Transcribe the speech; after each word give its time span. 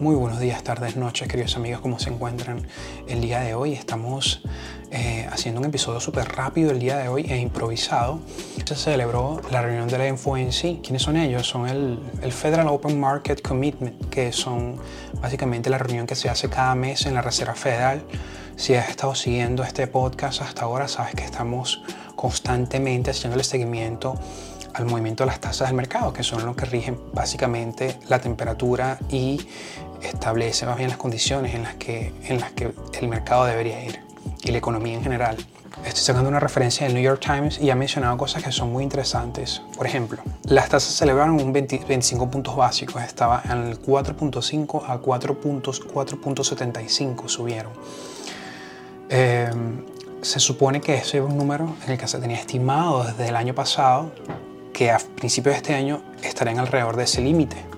Muy 0.00 0.14
buenos 0.14 0.40
días, 0.40 0.62
tardes, 0.64 0.96
noches, 0.96 1.28
queridos 1.28 1.56
amigos, 1.56 1.82
¿cómo 1.82 1.98
se 1.98 2.08
encuentran 2.08 2.66
el 3.06 3.20
día 3.20 3.40
de 3.40 3.52
hoy? 3.52 3.74
Estamos 3.74 4.40
eh, 4.90 5.28
haciendo 5.30 5.60
un 5.60 5.66
episodio 5.66 6.00
súper 6.00 6.26
rápido 6.26 6.70
el 6.70 6.78
día 6.78 6.96
de 6.96 7.08
hoy 7.08 7.26
e 7.28 7.36
improvisado. 7.36 8.18
Se 8.64 8.76
celebró 8.76 9.42
la 9.50 9.60
reunión 9.60 9.88
de 9.88 9.98
la 9.98 10.16
FOMC. 10.16 10.80
¿Quiénes 10.80 11.02
son 11.02 11.18
ellos? 11.18 11.46
Son 11.46 11.68
el, 11.68 12.32
Federal 12.32 12.68
Open 12.68 12.98
Market 12.98 13.42
Commitment, 13.42 14.08
que 14.08 14.32
son 14.32 14.76
básicamente 15.20 15.68
la 15.68 15.76
reunión 15.76 16.06
que 16.06 16.14
se 16.14 16.30
hace 16.30 16.48
cada 16.48 16.74
mes 16.74 17.04
en 17.04 17.12
la 17.12 17.20
Reserva 17.20 17.54
Federal. 17.54 18.02
Si 18.56 18.74
has 18.74 18.88
estado 18.88 19.14
siguiendo 19.14 19.62
este 19.64 19.86
podcast 19.86 20.40
hasta 20.40 20.62
ahora, 20.62 20.88
sabes 20.88 21.14
que 21.14 21.24
estamos 21.24 21.82
constantemente 22.16 23.10
haciendo 23.10 23.36
el 23.36 23.44
seguimiento 23.44 24.14
al 24.72 24.86
movimiento 24.86 25.24
de 25.24 25.28
las 25.28 25.40
tasas 25.40 25.68
del 25.68 25.76
mercado, 25.76 26.12
que 26.12 26.22
son 26.22 26.46
los 26.46 26.56
que 26.56 26.64
rigen 26.64 26.98
básicamente 27.12 27.98
la 28.08 28.20
temperatura 28.20 28.98
y 29.10 29.40
establece 30.02 30.66
más 30.66 30.76
bien 30.76 30.88
las 30.88 30.98
condiciones 30.98 31.54
en 31.54 31.62
las 31.62 31.74
que, 31.74 32.12
en 32.24 32.40
las 32.40 32.52
que 32.52 32.72
el 33.00 33.08
mercado 33.08 33.44
debería 33.44 33.84
ir 33.84 34.00
y 34.42 34.50
la 34.50 34.58
economía 34.58 34.94
en 34.94 35.02
general. 35.02 35.36
Estoy 35.84 36.02
sacando 36.02 36.28
una 36.28 36.40
referencia 36.40 36.86
del 36.86 36.94
New 36.94 37.02
York 37.02 37.22
Times 37.24 37.58
y 37.58 37.70
ha 37.70 37.74
mencionado 37.74 38.18
cosas 38.18 38.42
que 38.42 38.52
son 38.52 38.70
muy 38.70 38.84
interesantes. 38.84 39.62
Por 39.76 39.86
ejemplo, 39.86 40.18
las 40.44 40.68
tasas 40.68 40.94
celebraron 40.94 41.40
un 41.40 41.54
25 41.54 42.30
puntos 42.30 42.54
básicos, 42.54 43.02
estaba 43.02 43.40
en 43.44 43.68
el 43.68 43.80
4.5 43.80 44.82
a 44.86 45.00
4.75 45.00 47.28
subieron. 47.28 47.72
Eh, 49.08 49.50
se 50.20 50.38
supone 50.38 50.82
que 50.82 50.96
ese 50.96 51.16
es 51.18 51.24
un 51.24 51.38
número 51.38 51.74
en 51.84 51.92
el 51.92 51.98
que 51.98 52.06
se 52.06 52.18
tenía 52.18 52.36
estimado 52.36 53.04
desde 53.04 53.28
el 53.28 53.36
año 53.36 53.54
pasado 53.54 54.12
que 54.72 54.90
a 54.90 54.98
principios 54.98 55.54
de 55.54 55.56
este 55.56 55.74
año 55.74 56.02
estarán 56.22 56.58
alrededor 56.58 56.96
de 56.96 57.04
ese 57.04 57.22
límite. 57.22 57.69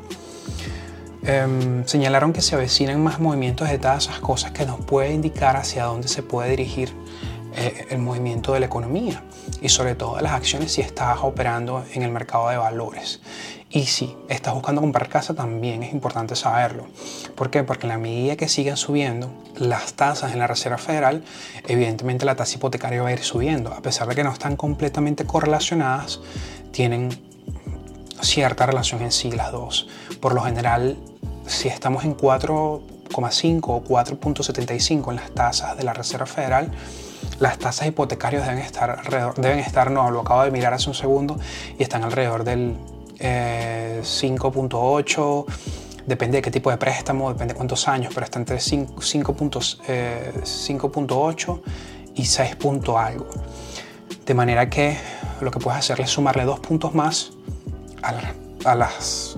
Em, 1.24 1.86
señalaron 1.86 2.32
que 2.32 2.42
se 2.42 2.56
avecinan 2.56 3.02
más 3.02 3.20
movimientos 3.20 3.68
de 3.68 3.78
tasas, 3.78 4.18
cosas 4.18 4.50
que 4.50 4.66
nos 4.66 4.84
puede 4.84 5.12
indicar 5.12 5.56
hacia 5.56 5.84
dónde 5.84 6.08
se 6.08 6.22
puede 6.22 6.50
dirigir 6.50 6.92
eh, 7.54 7.86
el 7.90 7.98
movimiento 7.98 8.54
de 8.54 8.60
la 8.60 8.66
economía 8.66 9.22
y 9.60 9.68
sobre 9.68 9.94
todo 9.94 10.16
de 10.16 10.22
las 10.22 10.32
acciones 10.32 10.72
si 10.72 10.80
estás 10.80 11.18
operando 11.22 11.84
en 11.92 12.02
el 12.02 12.10
mercado 12.10 12.48
de 12.48 12.56
valores. 12.56 13.20
Y 13.70 13.84
si 13.84 14.16
estás 14.28 14.52
buscando 14.52 14.80
comprar 14.80 15.08
casa 15.08 15.32
también 15.32 15.82
es 15.82 15.92
importante 15.92 16.34
saberlo. 16.34 16.86
¿Por? 17.36 17.50
Porque 17.64 17.86
en 17.86 17.88
la 17.88 17.98
medida 17.98 18.36
que 18.36 18.48
sigan 18.48 18.76
subiendo 18.76 19.30
las 19.56 19.94
tasas 19.94 20.32
en 20.32 20.40
la 20.40 20.46
Reserva 20.46 20.76
Federal, 20.76 21.24
evidentemente 21.68 22.26
la 22.26 22.34
tasa 22.34 22.56
hipotecaria 22.56 23.00
va 23.00 23.08
a 23.08 23.12
ir 23.12 23.22
subiendo. 23.22 23.72
A 23.72 23.80
pesar 23.80 24.08
de 24.08 24.14
que 24.14 24.24
no 24.24 24.32
están 24.32 24.56
completamente 24.56 25.24
correlacionadas, 25.24 26.20
tienen 26.70 27.10
cierta 28.22 28.66
relación 28.66 29.02
en 29.02 29.12
sí 29.12 29.30
las 29.30 29.52
dos. 29.52 29.86
Por 30.20 30.34
lo 30.34 30.42
general, 30.42 30.96
si 31.46 31.68
estamos 31.68 32.04
en 32.04 32.16
4,5 32.16 33.60
o 33.64 33.84
4.75 33.84 35.10
en 35.10 35.16
las 35.16 35.30
tasas 35.32 35.76
de 35.76 35.84
la 35.84 35.92
Reserva 35.92 36.24
Federal, 36.26 36.72
las 37.38 37.58
tasas 37.58 37.86
hipotecarias 37.88 38.46
deben 38.46 38.62
estar 38.62 38.90
alrededor, 38.90 39.34
deben 39.34 39.58
estar, 39.58 39.90
no, 39.90 40.10
lo 40.10 40.20
acabo 40.20 40.44
de 40.44 40.50
mirar 40.50 40.72
hace 40.74 40.88
un 40.88 40.94
segundo, 40.94 41.38
y 41.78 41.82
están 41.82 42.04
alrededor 42.04 42.44
del 42.44 42.76
5.8, 43.18 45.44
eh, 45.46 45.52
depende 46.06 46.38
de 46.38 46.42
qué 46.42 46.50
tipo 46.50 46.70
de 46.70 46.76
préstamo, 46.76 47.30
depende 47.30 47.54
de 47.54 47.58
cuántos 47.58 47.88
años, 47.88 48.12
pero 48.14 48.24
está 48.24 48.38
entre 48.38 48.58
5.8 48.58 49.80
eh, 49.88 50.32
y 52.14 52.24
6 52.24 52.56
algo. 52.96 53.26
De 54.26 54.34
manera 54.34 54.68
que 54.70 54.96
lo 55.40 55.50
que 55.50 55.58
puedes 55.58 55.80
hacer 55.80 56.00
es 56.00 56.10
sumarle 56.10 56.44
dos 56.44 56.60
puntos 56.60 56.94
más 56.94 57.32
a, 58.02 58.74
las, 58.74 59.36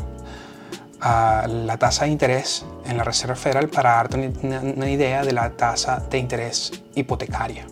a 1.01 1.47
la 1.49 1.77
tasa 1.77 2.05
de 2.05 2.11
interés 2.11 2.65
en 2.87 2.97
la 2.97 3.05
Reserva 3.05 3.37
Federal 3.37 3.69
para 3.69 3.93
darte 3.95 4.33
una, 4.43 4.91
idea 4.91 5.25
de 5.25 5.33
la 5.33 5.51
tasa 5.51 6.03
de 6.11 6.19
interés 6.19 6.73
hipotecaria. 6.95 7.67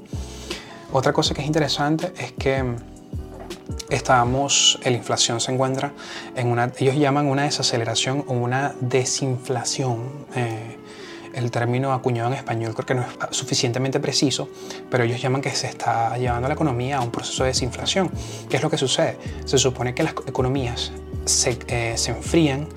Otra 0.93 1.13
cosa 1.13 1.35
que 1.35 1.41
es 1.41 1.47
interesante 1.47 2.13
es 2.19 2.33
que 2.33 2.65
estamos, 3.89 4.79
la 4.85 4.91
inflación 4.91 5.41
se 5.41 5.53
encuentra 5.53 5.93
en 6.37 6.49
una, 6.49 6.71
ellos 6.79 6.97
llaman 6.97 7.27
una 7.27 7.45
desaceleración 7.45 8.25
o 8.27 8.35
una 8.35 8.75
desinflación. 8.81 10.27
Eh, 10.35 10.79
el 11.33 11.51
término 11.51 11.93
acuñado 11.93 12.29
en 12.29 12.35
español 12.35 12.75
creo 12.75 12.87
que 12.87 12.95
no 12.95 13.03
es 13.03 13.37
suficientemente 13.37 14.01
preciso, 14.01 14.49
pero 14.91 15.05
ellos 15.05 15.21
llaman 15.21 15.41
que 15.41 15.51
se 15.51 15.67
está 15.67 16.17
llevando 16.17 16.49
la 16.49 16.55
economía 16.55 16.99
a 16.99 17.01
un 17.01 17.11
proceso 17.11 17.45
de 17.45 17.49
desinflación. 17.49 18.11
¿Qué 18.49 18.57
es 18.57 18.63
lo 18.63 18.71
que 18.71 18.79
sucede? 18.79 19.19
Se 19.45 19.59
supone 19.59 19.95
que 19.95 20.03
las 20.03 20.15
economías 20.27 20.93
se, 21.25 21.59
eh, 21.69 21.95
se 21.97 22.11
enfrían 22.13 22.69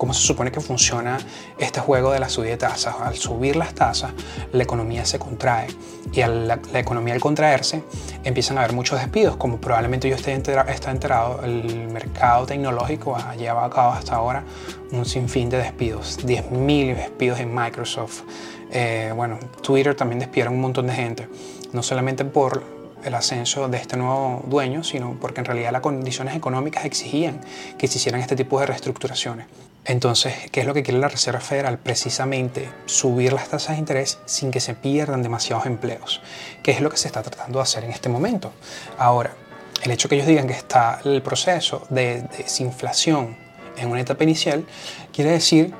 cómo 0.00 0.14
se 0.14 0.22
supone 0.22 0.50
que 0.50 0.62
funciona 0.62 1.18
este 1.58 1.78
juego 1.78 2.10
de 2.12 2.20
la 2.20 2.30
subida 2.30 2.52
de 2.52 2.56
tasas. 2.56 2.94
Al 3.02 3.16
subir 3.16 3.54
las 3.54 3.74
tasas, 3.74 4.12
la 4.50 4.62
economía 4.62 5.04
se 5.04 5.18
contrae 5.18 5.66
y 6.10 6.22
al, 6.22 6.48
la, 6.48 6.58
economía 6.72 7.12
al 7.12 7.20
contraerse 7.20 7.84
empiezan 8.24 8.56
a 8.56 8.62
haber 8.62 8.72
muchos 8.72 8.98
despidos, 8.98 9.36
como 9.36 9.58
probablemente 9.58 10.08
yo 10.08 10.16
esté 10.16 10.32
está 10.32 10.90
enterado, 10.90 11.42
el 11.44 11.88
mercado 11.88 12.46
tecnológico 12.46 13.14
ha 13.14 13.36
llevado 13.36 13.66
a 13.66 13.68
cabo 13.68 13.92
hasta 13.92 14.14
ahora 14.14 14.42
un 14.90 15.04
sinfín 15.04 15.50
de 15.50 15.58
despidos, 15.58 16.18
10.000 16.26 16.96
despidos 16.96 17.38
en 17.38 17.54
Microsoft. 17.54 18.22
Eh, 18.70 19.12
bueno, 19.14 19.38
Twitter 19.60 19.94
también 19.94 20.20
despidieron 20.20 20.54
un 20.54 20.62
montón 20.62 20.86
de 20.86 20.94
gente, 20.94 21.28
no 21.74 21.82
solamente 21.82 22.24
por 22.24 22.64
el 23.04 23.14
ascenso 23.14 23.68
de 23.68 23.76
este 23.76 23.98
nuevo 23.98 24.42
dueño, 24.46 24.82
sino 24.82 25.18
porque 25.20 25.40
en 25.40 25.44
realidad 25.44 25.72
las 25.72 25.82
condiciones 25.82 26.34
económicas 26.34 26.86
exigían 26.86 27.42
que 27.76 27.86
se 27.86 27.98
hicieran 27.98 28.22
este 28.22 28.34
tipo 28.34 28.58
de 28.60 28.66
reestructuraciones. 28.66 29.46
Entonces, 29.84 30.34
¿qué 30.52 30.60
es 30.60 30.66
lo 30.66 30.74
que 30.74 30.82
quiere 30.82 31.00
la 31.00 31.08
Reserva 31.08 31.40
Federal? 31.40 31.78
Precisamente 31.78 32.68
subir 32.86 33.32
las 33.32 33.48
tasas 33.48 33.76
de 33.76 33.80
interés 33.80 34.18
sin 34.26 34.50
que 34.50 34.60
se 34.60 34.74
pierdan 34.74 35.22
demasiados 35.22 35.66
empleos, 35.66 36.20
que 36.62 36.70
es 36.70 36.80
lo 36.80 36.90
que 36.90 36.98
se 36.98 37.08
está 37.08 37.22
tratando 37.22 37.58
de 37.58 37.62
hacer 37.62 37.84
en 37.84 37.90
este 37.90 38.08
momento. 38.08 38.52
Ahora, 38.98 39.34
el 39.82 39.90
hecho 39.90 40.08
que 40.08 40.16
ellos 40.16 40.26
digan 40.26 40.46
que 40.46 40.52
está 40.52 41.00
el 41.04 41.22
proceso 41.22 41.86
de 41.88 42.22
desinflación 42.36 43.36
en 43.78 43.88
una 43.90 44.00
etapa 44.00 44.24
inicial, 44.24 44.66
quiere 45.12 45.30
decir 45.30 45.74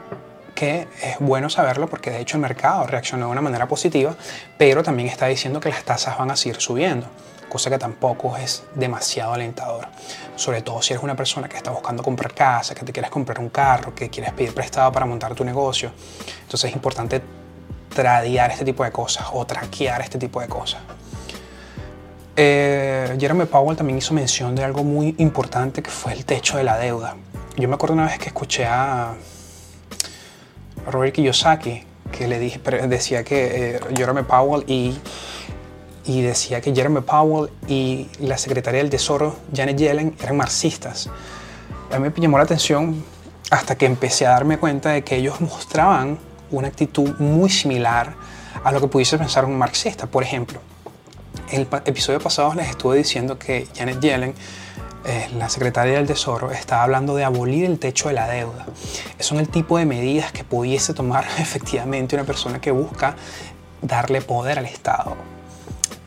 que 0.60 0.87
es 1.03 1.19
bueno 1.21 1.48
saberlo 1.48 1.88
porque 1.88 2.10
de 2.10 2.21
hecho 2.21 2.37
el 2.37 2.43
mercado 2.43 2.87
reaccionó 2.87 3.25
de 3.25 3.32
una 3.32 3.41
manera 3.41 3.66
positiva, 3.66 4.15
pero 4.59 4.82
también 4.82 5.09
está 5.09 5.25
diciendo 5.25 5.59
que 5.59 5.71
las 5.71 5.84
tasas 5.84 6.19
van 6.19 6.31
a 6.31 6.37
seguir 6.37 6.60
subiendo 6.60 7.06
cosa 7.48 7.71
que 7.71 7.78
tampoco 7.78 8.37
es 8.37 8.62
demasiado 8.75 9.32
alentador. 9.32 9.88
Sobre 10.37 10.60
todo 10.60 10.82
si 10.82 10.93
eres 10.93 11.03
una 11.03 11.16
persona 11.16 11.49
que 11.49 11.56
está 11.56 11.70
buscando 11.70 12.03
comprar 12.03 12.34
casa, 12.34 12.75
que 12.75 12.84
te 12.84 12.93
quieres 12.93 13.10
comprar 13.10 13.41
un 13.41 13.49
carro, 13.49 13.94
que 13.94 14.10
quieres 14.10 14.32
pedir 14.34 14.54
prestado 14.54 14.93
para 14.93 15.06
montar 15.06 15.34
tu 15.34 15.44
negocio. 15.44 15.91
Entonces 16.43 16.70
es 16.70 16.76
importante 16.76 17.22
tradear 17.88 18.50
este 18.50 18.66
tipo 18.66 18.84
de 18.84 18.93
cosas 18.93 19.26
o 19.32 19.44
traquear 19.47 20.03
este 20.03 20.19
tipo 20.19 20.43
de 20.43 20.47
cosas. 20.47 20.81
Eh, 22.37 23.16
Jeremy 23.19 23.47
Powell 23.47 23.78
también 23.78 23.99
hizo 23.99 24.12
mención 24.12 24.54
de 24.54 24.62
algo 24.62 24.84
muy 24.84 25.15
importante 25.19 25.82
que 25.82 25.91
fue 25.91 26.12
el 26.12 26.26
techo 26.26 26.59
de 26.59 26.65
la 26.65 26.76
deuda. 26.76 27.16
Yo 27.56 27.66
me 27.66 27.75
acuerdo 27.75 27.94
una 27.94 28.06
vez 28.06 28.19
que 28.19 28.26
escuché 28.26 28.66
a 28.66 29.15
Robert 30.87 31.15
Kiyosaki 31.15 31.85
que 32.13 32.27
le 32.27 32.39
dije, 32.39 32.59
decía 32.89 33.23
que 33.23 33.77
eh, 33.77 33.81
Jeremy 33.97 34.23
Powell 34.23 34.65
y 34.67 34.99
y 36.05 36.23
decía 36.23 36.61
que 36.61 36.75
Jeremy 36.75 37.03
Powell 37.03 37.51
y 37.69 38.09
la 38.19 38.39
secretaria 38.39 38.81
del 38.81 38.91
Tesoro, 38.91 39.37
Janet 39.55 39.77
Yellen, 39.77 40.17
eran 40.21 40.37
marxistas. 40.37 41.09
A 41.93 41.99
mí 41.99 42.09
me 42.09 42.23
llamó 42.23 42.39
la 42.39 42.45
atención 42.45 43.05
hasta 43.51 43.77
que 43.77 43.87
empecé 43.87 44.27
a 44.27 44.31
darme 44.31 44.59
cuenta 44.59 44.91
de 44.91 45.03
que 45.03 45.17
ellos 45.17 45.41
mostraban 45.41 46.19
una 46.51 46.69
actitud 46.69 47.11
muy 47.19 47.51
similar 47.51 48.15
a 48.65 48.73
lo 48.73 48.81
que 48.81 48.89
pudiese 48.89 49.19
pensar 49.19 49.45
un 49.45 49.57
marxista. 49.59 50.07
Por 50.07 50.23
ejemplo, 50.23 50.61
en 51.51 51.61
el 51.61 51.69
episodio 51.85 52.19
pasado 52.19 52.55
les 52.55 52.71
estuve 52.71 52.97
diciendo 52.97 53.39
que 53.39 53.69
Janet 53.77 54.01
Yellen, 54.01 54.35
eh, 55.05 55.28
la 55.37 55.49
secretaria 55.49 55.94
del 55.94 56.06
Tesoro, 56.06 56.50
estaba 56.50 56.82
hablando 56.82 57.14
de 57.17 57.25
abolir 57.25 57.64
el 57.64 57.79
techo 57.79 58.08
de 58.08 58.14
la 58.14 58.29
deuda. 58.29 58.67
Son 59.19 59.38
el 59.38 59.49
tipo 59.49 59.79
de 59.79 59.87
medidas 59.87 60.32
que 60.32 60.44
pudiese 60.44 60.94
tomar 60.94 61.25
efectivamente 61.38 62.17
una 62.17 62.25
persona 62.25 62.61
que 62.61 62.70
busca 62.70 63.17
darle 63.82 64.20
poder 64.20 64.58
al 64.58 64.67
Estado 64.67 65.17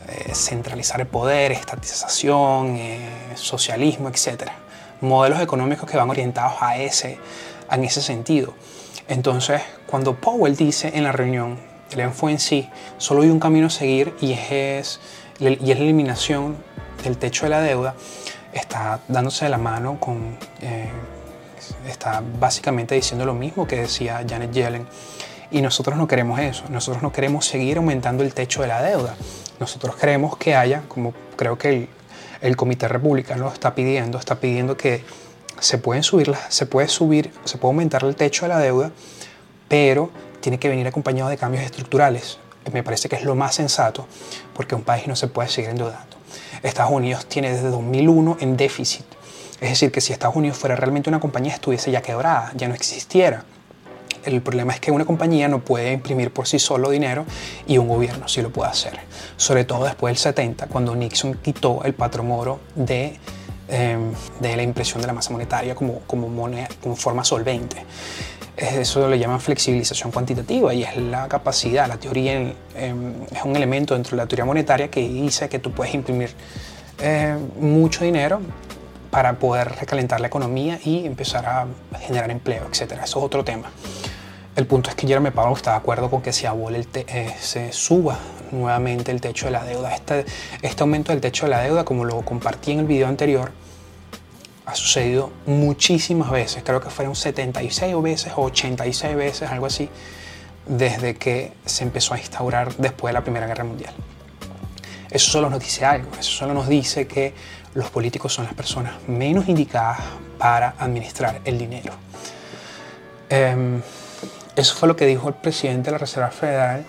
eh, 0.08 0.36
centralizar 0.36 1.00
el 1.00 1.08
poder, 1.08 1.54
estatización, 1.54 2.76
eh, 2.76 3.00
socialismo, 3.36 4.10
etc. 4.10 4.52
Modelos 5.02 5.40
económicos 5.40 5.90
que 5.90 5.96
van 5.96 6.10
orientados 6.10 6.62
a 6.62 6.78
ese, 6.78 7.18
en 7.72 7.84
ese 7.84 8.02
sentido. 8.02 8.54
Entonces, 9.08 9.62
cuando 9.88 10.16
Powell 10.16 10.56
dice 10.56 10.92
en 10.94 11.06
la 11.06 11.14
reunión, 11.14 11.58
el 11.92 12.02
enfo 12.02 12.30
en 12.30 12.40
sí, 12.40 12.70
solo 12.98 13.22
hay 13.22 13.30
un 13.30 13.40
camino 13.40 13.68
a 13.68 13.70
seguir 13.70 14.14
y 14.20 14.34
es, 14.34 15.00
y 15.40 15.48
es 15.48 15.78
la 15.78 15.84
eliminación 15.84 16.58
del 17.04 17.18
techo 17.18 17.46
de 17.46 17.50
la 17.50 17.62
deuda, 17.62 17.96
está 18.54 19.00
dándose 19.08 19.46
de 19.46 19.52
la 19.52 19.58
mano 19.58 20.00
con, 20.00 20.38
eh, 20.62 20.90
está 21.88 22.24
básicamente 22.40 22.96
diciendo 22.96 23.26
lo 23.26 23.34
mismo 23.34 23.68
que 23.68 23.78
decía 23.78 24.24
Janet 24.28 24.52
Yellen. 24.52 24.88
Y 25.52 25.62
nosotros 25.62 25.98
no 25.98 26.08
queremos 26.08 26.40
eso, 26.40 26.64
nosotros 26.70 27.04
no 27.04 27.12
queremos 27.12 27.46
seguir 27.46 27.78
aumentando 27.78 28.24
el 28.24 28.34
techo 28.34 28.62
de 28.62 28.68
la 28.68 28.82
deuda. 28.82 29.16
Nosotros 29.60 29.96
queremos 29.96 30.36
que 30.38 30.56
haya, 30.56 30.84
como 30.88 31.14
creo 31.36 31.58
que 31.58 31.70
el, 31.70 31.90
el 32.42 32.56
Comité 32.56 32.88
Republicano 32.88 33.50
está 33.50 33.76
pidiendo, 33.76 34.18
está 34.18 34.40
pidiendo 34.40 34.76
que 34.76 35.04
se 35.60 35.78
pueden 35.78 36.04
subir, 36.04 36.34
se 36.50 36.66
puede 36.66 36.88
subir, 36.88 37.32
se 37.46 37.58
puede 37.58 37.72
aumentar 37.72 38.04
el 38.04 38.16
techo 38.16 38.46
de 38.46 38.50
la 38.50 38.60
deuda, 38.60 38.92
pero 39.68 40.10
tiene 40.42 40.60
que 40.60 40.68
venir 40.68 40.88
acompañado 40.88 41.30
de 41.30 41.38
cambios 41.38 41.64
estructurales. 41.64 42.38
Me 42.72 42.84
parece 42.84 43.10
que 43.10 43.16
es 43.16 43.24
lo 43.24 43.36
más 43.36 43.56
sensato 43.56 44.08
porque 44.54 44.76
un 44.76 44.84
país 44.84 45.08
no 45.08 45.16
se 45.16 45.28
puede 45.28 45.50
seguir 45.50 45.72
endeudando. 45.72 46.18
Estados 46.64 46.92
Unidos 46.92 47.26
tiene 47.26 47.52
desde 47.52 47.70
2001 47.70 48.38
en 48.40 48.58
déficit. 48.58 49.06
Es 49.60 49.70
decir, 49.70 49.92
que 49.92 50.02
si 50.02 50.14
Estados 50.14 50.36
Unidos 50.36 50.58
fuera 50.58 50.76
realmente 50.76 51.10
una 51.10 51.20
compañía 51.20 51.54
estuviese 51.54 51.92
ya 51.92 52.02
quebrada, 52.02 52.52
ya 52.56 52.68
no 52.68 52.74
existiera. 52.74 53.44
El 54.26 54.42
problema 54.42 54.74
es 54.74 54.80
que 54.80 54.92
una 54.92 55.04
compañía 55.04 55.48
no 55.48 55.60
puede 55.60 55.92
imprimir 55.92 56.32
por 56.32 56.48
sí 56.48 56.58
solo 56.58 56.90
dinero 56.90 57.26
y 57.68 57.78
un 57.78 57.90
gobierno 57.90 58.28
sí 58.28 58.42
lo 58.42 58.52
puede 58.52 58.72
hacer. 58.72 58.98
Sobre 59.36 59.66
todo 59.66 59.84
después 59.84 60.12
del 60.12 60.18
70, 60.18 60.68
cuando 60.68 60.96
Nixon 60.96 61.36
quitó 61.36 61.82
el 61.84 61.94
patrón 61.94 62.32
oro 62.32 62.62
de, 62.76 63.20
em, 63.68 64.14
de 64.40 64.56
la 64.56 64.64
impresión 64.64 65.02
de 65.02 65.08
la 65.08 65.14
masa 65.14 65.32
monetaria 65.32 65.76
como, 65.76 66.00
como, 66.08 66.30
moneda, 66.30 66.70
como 66.82 66.96
forma 66.96 67.26
solvente. 67.26 67.86
Eso 68.56 69.08
lo 69.08 69.16
llaman 69.16 69.40
flexibilización 69.40 70.12
cuantitativa 70.12 70.74
y 70.74 70.84
es 70.84 70.96
la 70.96 71.28
capacidad, 71.28 71.88
la 71.88 71.98
teoría 71.98 72.40
es 72.40 73.44
un 73.44 73.56
elemento 73.56 73.96
dentro 73.96 74.12
de 74.12 74.18
la 74.18 74.28
teoría 74.28 74.46
monetaria 74.46 74.92
que 74.92 75.02
dice 75.02 75.50
que 75.50 75.58
tú 75.58 75.72
puedes 75.72 75.94
imprimir 75.96 76.30
eh, 77.02 77.36
mucho 77.60 78.06
dinero 78.06 78.40
para 79.10 79.40
poder 79.40 79.76
recalentar 79.76 80.22
la 80.22 80.28
economía 80.28 80.80
y 80.84 81.06
empezar 81.06 81.46
a 81.46 81.68
generar 82.00 82.30
empleo, 82.30 82.64
etc. 82.66 82.94
Eso 83.04 83.04
es 83.04 83.16
otro 83.16 83.44
tema. 83.44 83.72
El 84.56 84.68
punto 84.68 84.92
es 84.92 84.96
que 84.96 85.08
Jerome 85.08 85.32
Powell 85.32 85.54
está 85.54 85.72
de 85.72 85.78
acuerdo 85.78 86.12
con 86.12 86.22
que 86.22 86.32
se, 86.32 86.46
el 86.46 86.88
eh, 86.94 87.36
se 87.40 87.72
suba 87.72 88.20
nuevamente 88.52 89.12
el 89.12 89.20
techo 89.20 89.48
de 89.48 89.52
la 89.52 89.64
deuda. 89.64 89.96
Este, 89.96 90.26
este 90.62 90.84
aumento 90.84 91.12
del 91.12 91.22
techo 91.22 91.48
de 91.48 91.52
la 91.52 91.62
deuda, 91.62 91.84
como 91.84 92.06
lo 92.06 92.22
compartí 92.22 92.72
en 92.72 92.80
el 92.80 92.86
video 92.86 93.08
anterior, 93.08 93.52
ha 94.66 94.76
sucedido 94.76 95.32
muchísimas 95.46 96.32
veces. 96.32 96.64
Creo 96.64 96.82
que 96.82 96.90
fueron 96.90 97.16
76 97.16 98.02
veces 98.02 98.34
o 98.36 98.44
86 98.44 99.16
veces, 99.16 99.50
algo 99.50 99.66
así, 99.66 99.90
desde 100.66 101.16
que 101.16 101.54
se 101.66 101.84
empezó 101.84 102.14
a 102.14 102.20
instaurar 102.20 102.76
después 102.78 103.12
de 103.12 103.14
la 103.14 103.24
Primera 103.24 103.48
Guerra 103.48 103.64
Mundial. 103.64 103.94
Eso 105.10 105.32
solo 105.32 105.50
nos 105.50 105.60
dice 105.60 105.86
algo, 105.86 106.10
eso 106.20 106.32
solo 106.32 106.54
nos 106.54 106.68
dice 106.68 107.06
que 107.08 107.34
los 107.76 107.90
políticos 107.90 108.34
son 108.34 108.46
las 108.46 108.54
personas 108.54 108.94
menos 109.08 109.48
indicadas 109.48 110.00
para 110.38 110.76
administrar 110.80 111.42
el 111.46 111.58
dinero. 111.58 111.94
Em, 113.30 113.82
eso 114.56 114.76
fue 114.76 114.88
lo 114.88 114.96
que 114.96 115.06
dijo 115.06 115.28
el 115.28 115.36
presidente 115.36 115.86
de 115.86 115.92
la 115.94 115.98
Reserva 115.98 116.30
Federal 116.30 116.86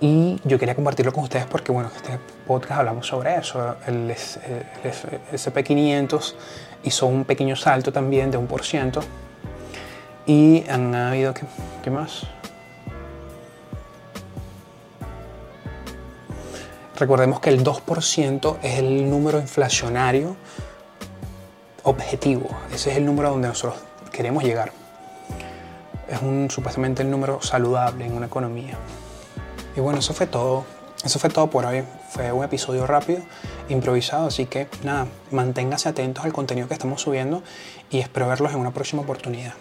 y 0.00 0.40
yo 0.44 0.58
quería 0.58 0.74
compartirlo 0.74 1.12
con 1.12 1.22
ustedes 1.24 1.44
porque, 1.46 1.72
bueno, 1.72 1.90
en 1.90 1.96
este 1.96 2.18
podcast 2.46 2.80
hablamos 2.80 3.06
sobre 3.06 3.36
eso. 3.36 3.76
El, 3.86 4.10
SP500 4.10 6.34
hizo 6.84 7.06
un 7.06 7.24
pequeño 7.24 7.56
salto 7.56 7.90
también 7.92 8.30
de 8.30 8.36
un 8.36 8.46
por 8.46 8.62
ciento 8.64 9.00
y 10.26 10.64
han 10.68 10.94
habido, 10.94 11.32
¿qué, 11.32 11.46
qué 11.82 11.90
más? 11.90 12.26
Recordemos 16.96 17.40
que 17.40 17.50
el 17.50 17.64
2% 17.64 18.58
es 18.62 18.78
el 18.78 19.10
número 19.10 19.40
inflacionario 19.40 20.36
objetivo. 21.82 22.48
Ese 22.72 22.92
es 22.92 22.98
el 22.98 23.04
número 23.04 23.30
donde 23.30 23.48
nosotros 23.48 23.82
queremos 24.12 24.44
llegar 24.44 24.70
es 26.08 26.22
un, 26.22 26.48
supuestamente 26.50 27.02
el 27.02 27.10
número 27.10 27.40
saludable 27.42 28.06
en 28.06 28.14
una 28.14 28.26
economía. 28.26 28.76
Y 29.76 29.80
bueno, 29.80 29.98
eso 29.98 30.14
fue 30.14 30.26
todo. 30.26 30.64
Eso 31.04 31.18
fue 31.18 31.30
todo 31.30 31.50
por 31.50 31.66
hoy. 31.66 31.84
Fue 32.10 32.32
un 32.32 32.44
episodio 32.44 32.86
rápido, 32.86 33.20
improvisado, 33.68 34.28
así 34.28 34.46
que 34.46 34.68
nada, 34.82 35.06
manténgase 35.30 35.88
atentos 35.88 36.24
al 36.24 36.32
contenido 36.32 36.68
que 36.68 36.74
estamos 36.74 37.02
subiendo 37.02 37.42
y 37.90 37.98
espero 37.98 38.28
verlos 38.28 38.52
en 38.52 38.60
una 38.60 38.70
próxima 38.70 39.02
oportunidad. 39.02 39.54